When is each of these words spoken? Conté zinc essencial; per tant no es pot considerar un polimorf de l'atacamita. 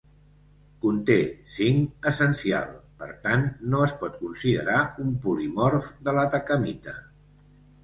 Conté 0.85 1.17
zinc 1.57 2.07
essencial; 2.11 2.71
per 3.03 3.11
tant 3.27 3.45
no 3.75 3.83
es 3.89 3.95
pot 4.01 4.17
considerar 4.23 4.81
un 5.07 5.15
polimorf 5.29 5.93
de 6.09 6.19
l'atacamita. 6.19 6.99